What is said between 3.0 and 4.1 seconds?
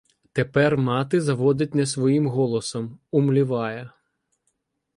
умліває.